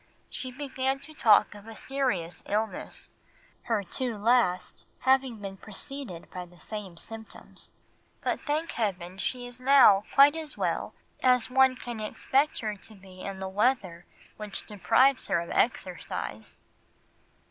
She 0.31 0.49
began 0.51 0.99
to 1.01 1.13
talk 1.13 1.53
of 1.53 1.67
a 1.67 1.75
serious 1.75 2.41
illness, 2.47 3.11
her 3.65 3.83
two 3.83 4.17
last 4.17 4.87
having 5.01 5.37
been 5.37 5.57
preceded 5.57 6.27
by 6.31 6.47
the 6.47 6.57
same 6.57 6.97
symptoms, 6.97 7.73
but 8.23 8.41
thank 8.41 8.71
heaven 8.71 9.19
she 9.19 9.45
is 9.45 9.59
now 9.61 10.05
quite 10.15 10.35
as 10.35 10.57
well 10.57 10.95
as 11.21 11.51
one 11.51 11.75
can 11.75 11.99
expect 11.99 12.61
her 12.61 12.75
to 12.77 12.95
be 12.95 13.21
in 13.21 13.37
the 13.39 13.47
weather 13.47 14.07
which 14.37 14.65
deprives 14.65 15.27
her 15.27 15.39
of 15.39 15.51
exercise." 15.51 16.59